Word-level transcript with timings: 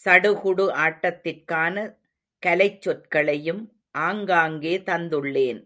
சடுகுடு 0.00 0.64
ஆட்டத்திற்கான 0.84 1.74
கலைச் 2.42 2.80
சொற்களையும் 2.82 3.62
ஆங்காங்கே 4.06 4.74
தந்துள்ளேன். 4.86 5.60